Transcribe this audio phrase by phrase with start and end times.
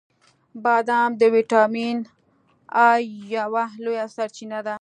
[0.63, 1.97] •بادام د ویټامین
[2.87, 3.01] ای
[3.35, 4.75] یوه لویه سرچینه ده.